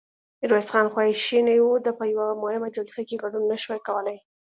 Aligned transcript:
ميرويس 0.41 0.67
خان 0.73 0.87
خواشينی 0.93 1.57
و، 1.61 1.67
ده 1.85 1.91
په 1.99 2.03
يوه 2.13 2.27
مهمه 2.43 2.69
جلسه 2.75 3.01
کې 3.07 3.21
ګډون 3.23 3.43
نه 3.51 3.57
شوای 3.63 3.81
کولای. 3.87 4.17